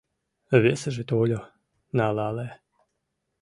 [0.63, 1.41] Весыже тольо—
[1.97, 2.47] налале.